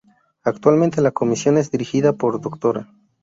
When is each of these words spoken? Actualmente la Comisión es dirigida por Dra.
Actualmente 0.41 0.99
la 0.99 1.11
Comisión 1.11 1.59
es 1.59 1.69
dirigida 1.69 2.13
por 2.13 2.41
Dra. 2.41 2.89